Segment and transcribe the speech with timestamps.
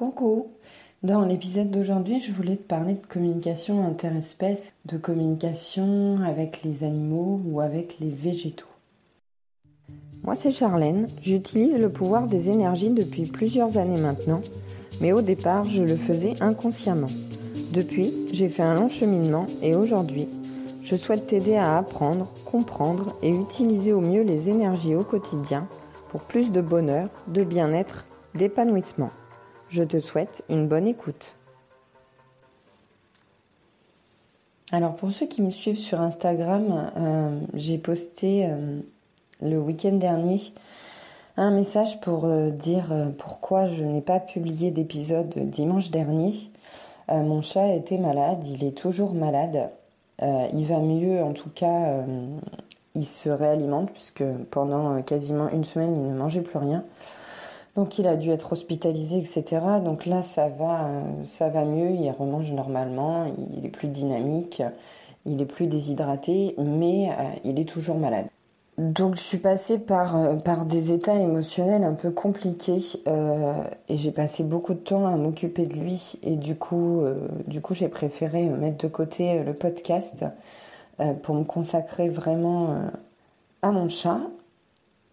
[0.00, 0.46] Coucou
[1.02, 7.38] Dans l'épisode d'aujourd'hui, je voulais te parler de communication interespèce, de communication avec les animaux
[7.44, 8.64] ou avec les végétaux.
[10.22, 11.06] Moi, c'est Charlène.
[11.20, 14.40] J'utilise le pouvoir des énergies depuis plusieurs années maintenant,
[15.02, 17.10] mais au départ, je le faisais inconsciemment.
[17.74, 20.26] Depuis, j'ai fait un long cheminement et aujourd'hui,
[20.82, 25.68] je souhaite t'aider à apprendre, comprendre et utiliser au mieux les énergies au quotidien
[26.08, 29.10] pour plus de bonheur, de bien-être, d'épanouissement.
[29.70, 31.36] Je te souhaite une bonne écoute.
[34.72, 38.80] Alors pour ceux qui me suivent sur Instagram, euh, j'ai posté euh,
[39.40, 40.52] le week-end dernier
[41.36, 46.50] un message pour euh, dire pourquoi je n'ai pas publié d'épisode dimanche dernier.
[47.08, 49.70] mon chat était malade, il est toujours malade.
[50.20, 52.04] il va mieux en tout cas,
[52.96, 56.84] il se réalimente puisque pendant quasiment une semaine il ne mangeait plus rien.
[57.76, 59.44] Donc il a dû être hospitalisé, etc.
[59.84, 64.62] Donc là, ça va, euh, ça va mieux, il remange normalement, il est plus dynamique,
[65.24, 68.26] il est plus déshydraté, mais euh, il est toujours malade.
[68.78, 72.82] Donc je suis passée par, euh, des états émotionnels un peu compliqués
[73.88, 76.14] et j'ai passé beaucoup de temps à m'occuper de lui.
[76.22, 77.02] Et du coup
[77.72, 80.24] j'ai préféré mettre de côté le podcast
[81.22, 82.68] pour me consacrer vraiment
[83.60, 84.20] à mon chat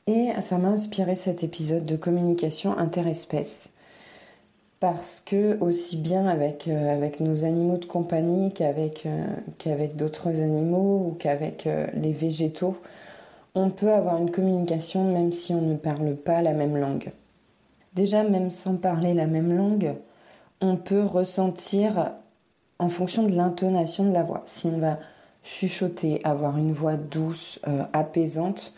[0.08, 3.72] et ça m'a inspiré cet épisode de communication interespèce.
[4.80, 9.26] Parce que aussi bien avec, euh, avec nos animaux de compagnie qu'avec euh,
[9.58, 12.78] qu'avec d'autres animaux ou qu'avec euh, les végétaux,
[13.56, 17.12] on peut avoir une communication même si on ne parle pas la même langue.
[17.96, 19.96] Déjà, même sans parler la même langue,
[20.62, 22.12] on peut ressentir
[22.78, 24.44] en fonction de l'intonation de la voix.
[24.46, 25.00] Si on va
[25.44, 27.60] chuchoter, avoir une voix douce,
[27.94, 28.74] apaisante,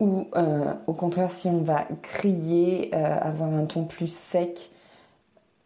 [0.00, 4.70] ou euh, au contraire si on va crier, euh, avoir un ton plus sec,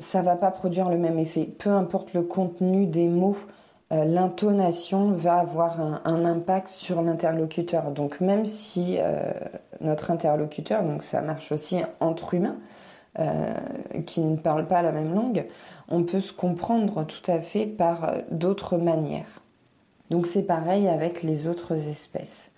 [0.00, 1.44] ça va pas produire le même effet.
[1.44, 3.36] Peu importe le contenu des mots,
[3.92, 7.92] euh, l'intonation va avoir un, impact sur l'interlocuteur.
[7.92, 8.98] Donc même si
[9.80, 12.56] notre interlocuteur, donc ça marche aussi entre humains,
[14.06, 15.46] qui ne parlent pas la même langue,
[15.88, 19.40] on peut se comprendre tout à fait par d'autres manières.
[20.10, 22.50] Donc c'est pareil avec les autres espèces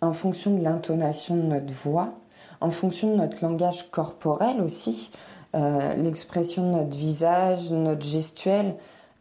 [0.00, 2.10] en fonction de l'intonation de notre voix,
[2.60, 5.10] en fonction de notre langage corporel aussi,
[5.54, 8.76] euh, l'expression de notre visage, notre gestuelle.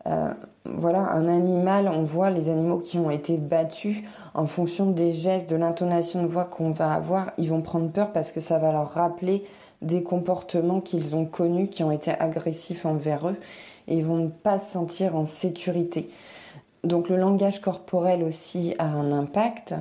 [0.07, 0.31] Euh,
[0.65, 3.97] voilà, un animal, on voit les animaux qui ont été battus
[4.33, 8.11] en fonction des gestes, de l'intonation de voix qu'on va avoir, ils vont prendre peur
[8.13, 9.43] parce que ça va leur rappeler
[9.81, 13.37] des comportements qu'ils ont connus, qui ont été agressifs envers eux,
[13.87, 16.09] et ils vont pas se sentir en sécurité.
[16.83, 19.73] Donc le langage corporel aussi a un impact.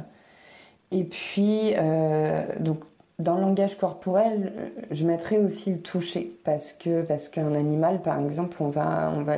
[0.90, 2.80] Et puis, euh, donc,
[3.18, 4.52] dans le langage corporel,
[4.90, 9.22] je mettrais aussi le toucher parce que parce qu'un animal, par exemple, on va on
[9.22, 9.36] va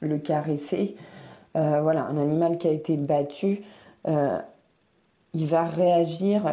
[0.00, 0.96] le caresser.
[1.56, 3.62] Euh, voilà, un animal qui a été battu,
[4.08, 4.38] euh,
[5.34, 6.44] il va réagir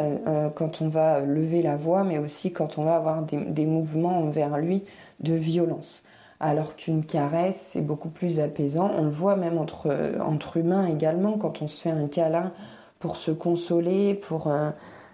[0.56, 4.18] quand on va lever la voix, mais aussi quand on va avoir des, des mouvements
[4.19, 4.84] envers lui
[5.19, 6.03] de violence.
[6.40, 8.92] Alors qu'une caresse, c'est beaucoup plus apaisant.
[8.98, 12.52] On le voit même entre entre humains également quand on se fait un câlin
[13.01, 14.69] pour se consoler, pour euh,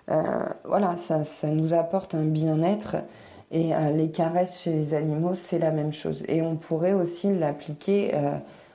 [0.10, 0.22] euh,
[0.66, 2.98] voilà, ça, ça, nous apporte un bien-être.
[3.50, 6.24] Et euh, les caresses chez les animaux, c'est la même chose.
[6.28, 8.12] Et on pourrait aussi l'appliquer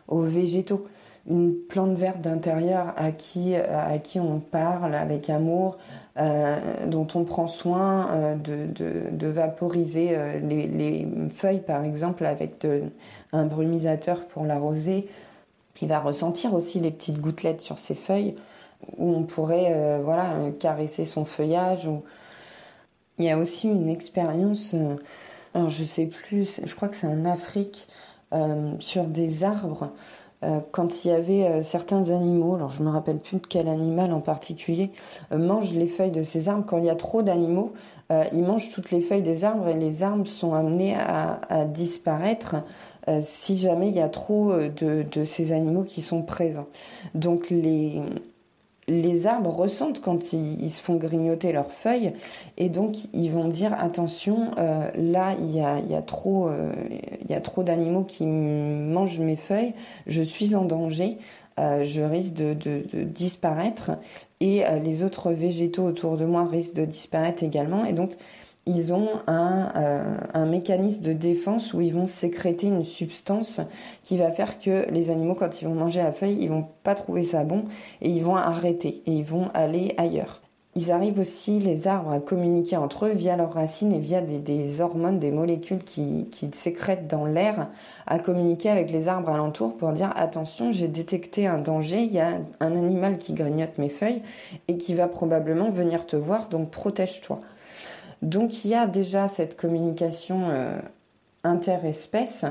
[0.09, 0.87] aux végétaux.
[1.31, 5.77] Une plante verte d'intérieur à qui, à qui on parle avec amour,
[6.17, 8.67] dont on prend soin de,
[9.13, 12.67] de, vaporiser les, les, feuilles, par exemple, avec
[13.33, 15.07] un brumisateur pour l'arroser.
[15.81, 18.35] Il va ressentir aussi les petites gouttelettes sur ses feuilles
[18.97, 21.89] où on pourrait euh, voilà caresser son feuillage.
[23.19, 24.97] Il y a aussi une expérience, euh,
[25.55, 27.87] alors je sais plus, je crois que c'est en Afrique,
[28.33, 29.91] euh, sur des arbres.
[30.73, 34.21] quand il y avait certains animaux, alors je me rappelle plus de quel animal en
[34.21, 34.91] particulier,
[35.31, 36.65] mange les feuilles de ces arbres.
[36.67, 37.75] Quand il y a trop d'animaux,
[38.11, 42.57] ils mangent toutes les feuilles des arbres et les arbres sont amenés à, à disparaître
[43.21, 46.67] si jamais il y a trop de, de, ces animaux qui sont présents.
[47.15, 48.03] Donc les,
[48.89, 52.13] les arbres ressentent quand ils, se font grignoter leurs feuilles
[52.57, 56.73] et donc ils vont dire attention euh, là il y a, trop euh,
[57.23, 59.75] il y a trop d'animaux qui mangent mes feuilles
[60.07, 61.19] je suis en danger
[61.61, 63.93] euh, je risque de, de, disparaître
[64.41, 68.11] et les autres végétaux autour de moi risquent de disparaître également et donc
[68.67, 73.61] ils ont un, euh, un, mécanisme de défense où ils vont sécréter une substance
[74.05, 76.95] qui va faire que les animaux, quand ils vont manger la feuille, ils vont pas
[76.95, 77.65] trouver ça bon
[78.01, 80.43] et ils vont arrêter et ils vont aller ailleurs.
[80.77, 84.81] ils arrivent aussi, les arbres, à communiquer entre eux via leurs racines et via des,
[84.81, 87.69] hormones, des molécules qui, qui sécrètent dans l'air,
[88.07, 92.21] à communiquer avec les arbres alentours pour dire attention, j'ai détecté un danger, il y
[92.21, 94.23] a un animal qui grignote mes feuilles
[94.69, 97.41] et qui va probablement venir te voir, donc protège-toi.
[98.23, 100.79] Donc il y a déjà cette communication euh,
[101.45, 102.47] interespèce.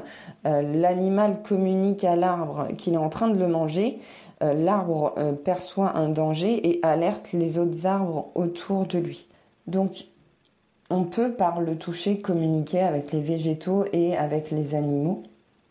[0.45, 3.99] Euh, l'animal communique à l'arbre qu'il est en train de le manger
[4.43, 5.13] euh, l'arbre
[5.45, 9.27] perçoit un danger et alerte les autres arbres autour de lui.
[9.67, 10.05] Donc
[10.89, 15.23] on peut par le toucher communiquer avec les végétaux et avec les animaux.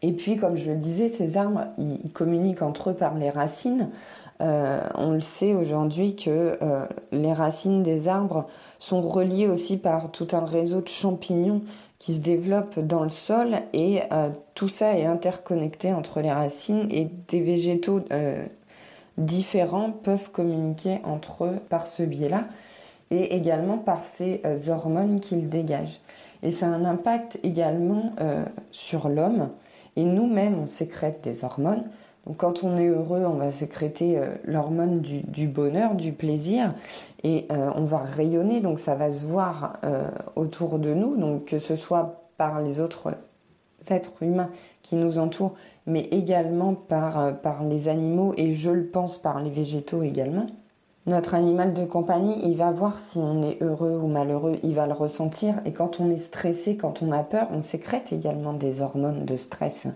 [0.02, 3.90] Et puis comme je le disais, ces arbres, ils, communiquent entre eux par les racines.
[4.40, 6.58] Euh, on le sait aujourd'hui que
[7.12, 8.46] les racines des arbres
[8.78, 11.62] sont reliées aussi par tout un réseau de champignons
[11.98, 14.00] qui se développent dans le sol et
[14.54, 18.00] tout ça est interconnecté entre les racines et des végétaux
[19.20, 22.44] différents peuvent communiquer entre eux par ce biais-là
[23.10, 26.00] et également par ces euh, hormones qu'ils dégagent.
[26.42, 29.50] Et ça a un impact également euh, sur l'homme.
[29.96, 31.84] Et nous-mêmes, on sécrète des hormones.
[32.26, 36.74] Donc quand on est heureux, on va sécréter euh, l'hormone du, bonheur, du plaisir,
[37.22, 39.78] et on va rayonner, donc ça va se voir
[40.36, 43.12] autour de nous, donc que ce soit par les autres
[43.88, 44.50] êtres humains
[44.82, 45.54] qui nous entourent,
[45.86, 50.46] mais également euh, par les animaux et je le pense par les végétaux également.
[51.06, 54.86] Notre animal de compagnie, il va voir si on est heureux ou malheureux, il va
[54.86, 55.54] le ressentir.
[55.64, 59.36] Et quand on est stressé, quand on a peur, on sécrète également des hormones de
[59.36, 59.86] stress.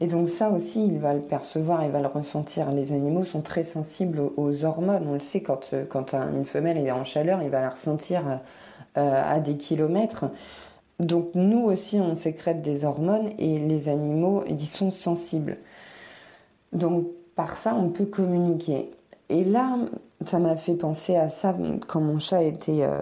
[0.00, 2.70] Et donc ça aussi, il va le percevoir, il va le ressentir.
[2.72, 5.06] Les animaux sont très sensibles aux hormones.
[5.08, 8.40] On le sait, quand, euh, quand une femelle est en chaleur, il va la ressentir
[8.96, 10.26] euh, à des kilomètres.
[11.00, 15.58] Donc nous aussi, on sécrète des hormones et les animaux y sont sensibles.
[16.72, 17.06] Donc
[17.36, 18.90] par ça, on peut communiquer.
[19.28, 19.76] Et là,
[20.26, 21.56] ça m'a fait penser à ça
[21.86, 23.00] quand mon chat était, euh,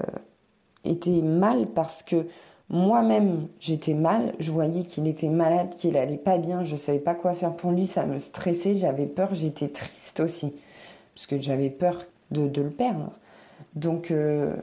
[0.84, 2.26] était mal parce que
[2.72, 4.32] moi-même, j'étais mal.
[4.38, 6.64] Je voyais qu'il était malade, qu'il allait pas bien.
[6.64, 7.86] Je savais pas quoi faire pour lui.
[7.86, 8.74] Ça me stressait.
[8.74, 9.34] J'avais peur.
[9.34, 10.52] J'étais triste aussi
[11.14, 13.12] parce que j'avais peur de, le perdre.
[13.74, 14.54] Donc euh,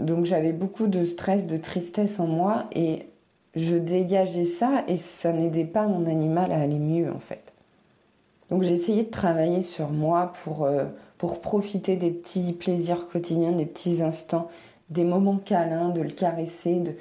[0.00, 3.06] donc j'avais beaucoup de stress, de tristesse en moi et
[3.54, 7.52] je dégageais ça et ça n'aidait pas mon animal à aller mieux en fait.
[8.50, 10.84] Donc j'ai essayé de travailler sur moi pour, euh,
[11.18, 14.48] pour profiter des petits plaisirs quotidiens, des petits instants,
[14.90, 16.92] des moments câlins, de le caresser, de,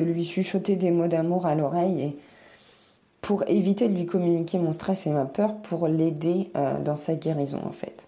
[0.00, 2.16] lui chuchoter des mots d'amour à l'oreille et
[3.20, 7.14] pour éviter de lui communiquer mon stress et ma peur, pour l'aider euh, dans sa
[7.14, 8.06] guérison en fait.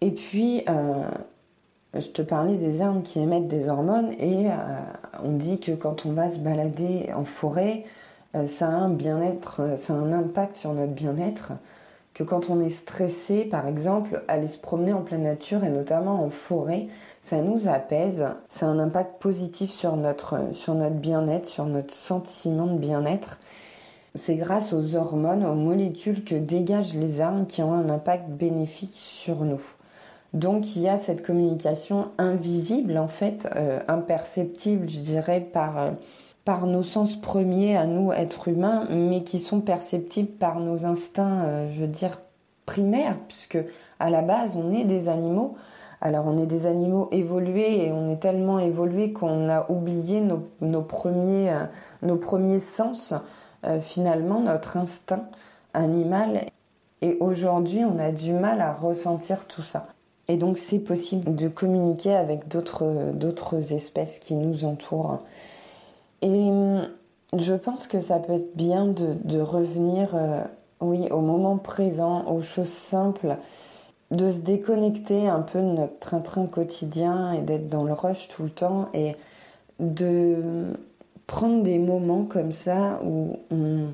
[0.00, 1.04] Et puis, euh,
[1.94, 4.54] je te parlais des arbres qui émettent des hormones et euh,
[5.22, 7.84] on dit que quand on va se balader en forêt,
[8.44, 11.52] ça a un bien-être, ça a un impact sur notre bien-être.
[12.18, 16.24] Que quand on est stressé, par exemple, aller se promener en pleine nature et notamment
[16.24, 16.88] en forêt,
[17.22, 18.26] ça nous apaise.
[18.48, 23.38] Ça a un impact positif sur notre, sur notre bien-être, sur notre sentiment de bien-être.
[24.16, 28.94] C'est grâce aux hormones, aux molécules que dégagent les arbres qui ont un impact bénéfique
[28.94, 29.62] sur nous.
[30.34, 35.90] Donc il y a cette communication invisible, en fait, euh, imperceptible, je dirais, par, euh,
[36.48, 41.44] par nos sens premiers à nous, êtres humains, mais qui sont perceptibles par nos instincts,
[41.44, 42.22] euh, je veux dire,
[42.64, 43.58] primaires, puisque
[44.00, 45.56] à la base, on est des animaux.
[46.00, 50.80] Alors on est des animaux évolués et on est tellement évolués qu'on a oublié nos,
[50.80, 51.54] premiers,
[52.00, 53.12] nos premiers sens,
[53.82, 55.24] finalement, notre instinct
[55.74, 56.46] animal.
[57.02, 59.88] Et aujourd'hui, on a du mal à ressentir tout ça.
[60.28, 65.20] Et donc c'est possible de communiquer avec d'autres espèces qui nous entourent.
[66.22, 66.88] Et hum,
[67.36, 70.42] je pense que ça peut être bien de, revenir, euh,
[70.80, 73.36] oui, au moment présent, aux choses simples,
[74.10, 78.44] de se déconnecter un peu de notre train-train quotidien et d'être dans le rush tout
[78.44, 79.16] le temps et
[79.80, 80.72] de
[81.26, 83.88] prendre des moments comme ça où on,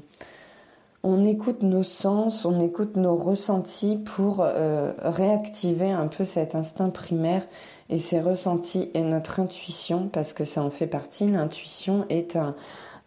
[1.04, 6.88] on écoute nos sens, on écoute nos ressentis pour euh, réactiver un peu cet instinct
[6.88, 7.46] primaire
[7.90, 11.26] et ses ressentis et notre intuition, parce que ça en fait partie.
[11.26, 12.38] L'intuition est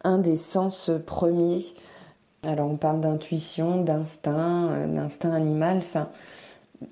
[0.03, 1.65] un, des sens premiers.
[2.43, 6.09] Alors on parle d'intuition, d'instinct, euh, d'instinct animal, enfin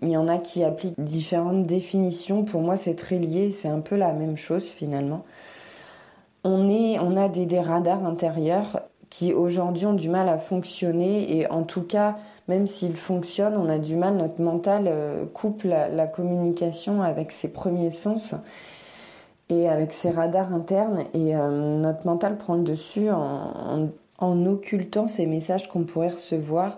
[0.01, 2.43] il y en a qui appliquent différentes définitions.
[2.43, 5.23] Pour moi c'est très lié, c'est un peu la même chose finalement.
[6.43, 8.81] On a des radars intérieurs
[9.15, 12.17] qui aujourd'hui ont du mal à fonctionner et en tout cas
[12.49, 17.47] même s'ils fonctionnent on a du mal notre mental euh, coupe la, communication avec ses
[17.47, 18.35] premiers sens
[19.47, 23.87] et avec ses radars internes et euh, notre mental prend le dessus en,
[24.19, 26.77] occultant ces messages qu'on pourrait recevoir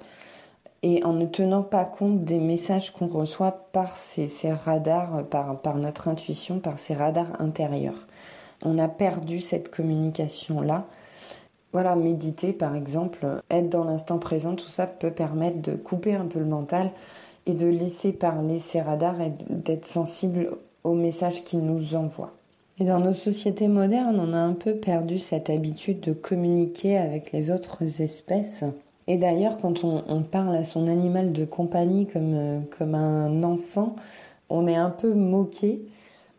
[0.84, 5.76] et en ne tenant pas compte des messages qu'on reçoit par ces, radars, par, par
[5.78, 8.06] notre intuition, par ces radars intérieurs.
[8.64, 10.86] On a perdu cette communication-là.
[11.74, 16.26] Voilà, méditer par exemple, être dans l'instant présent, tout ça peut permettre de couper un
[16.26, 16.92] peu le mental
[17.46, 20.52] et de laisser parler ces radars et d'être sensible
[20.84, 22.34] aux messages qu'ils nous envoient.
[22.80, 27.32] Et dans nos sociétés modernes, on a un peu perdu cette habitude de communiquer avec
[27.32, 28.64] les autres espèces.
[29.08, 33.96] Et d'ailleurs, quand on, parle à son animal de compagnie comme, euh, comme un enfant,
[34.50, 35.82] on est un peu moqué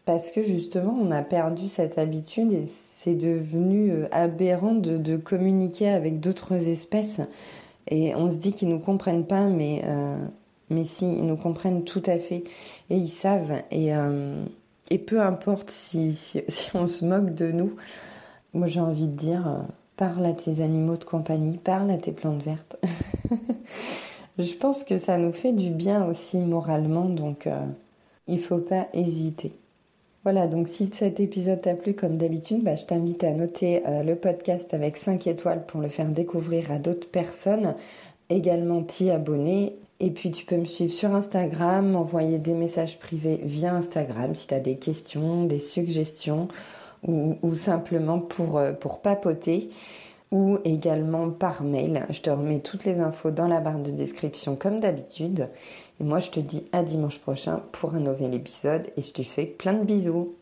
[0.08, 5.90] parce que justement, on a perdu cette habitude et c'est devenu euh, aberrant de, communiquer
[5.90, 7.20] avec d'autres espèces.
[7.90, 10.16] Et on se dit qu'ils nous comprennent pas, mais, euh,
[10.70, 12.44] mais si, ils nous comprennent tout à fait.
[12.90, 13.62] Et ils savent.
[13.70, 13.92] Et,
[14.90, 16.14] et peu importe si,
[16.48, 17.74] si, on se moque de nous,
[18.54, 19.62] moi j'ai envie de dire, euh,
[19.96, 22.76] parle à tes animaux de compagnie, parle à tes plantes vertes.
[24.38, 27.66] Je pense que ça nous fait du bien aussi moralement, donc euh,
[28.28, 29.52] il faut pas hésiter.
[30.25, 34.02] Voilà, donc si cet épisode t'a plu comme d'habitude, bah, je t'invite à noter euh,
[34.02, 37.75] le podcast avec 5 étoiles pour le faire découvrir à d'autres personnes,
[38.28, 43.40] également t'y abonner et puis tu peux me suivre sur Instagram, m'envoyer des messages privés
[43.44, 46.48] via Instagram si tu as des questions, des suggestions
[47.06, 49.70] ou, simplement euh, pour papoter
[50.30, 52.06] ou également par mail.
[52.10, 55.48] Je te remets toutes les infos dans la barre de description comme d'habitude.
[56.00, 59.22] Et moi je te dis à dimanche prochain pour un nouvel épisode et je te
[59.22, 60.38] fais plein de bisous.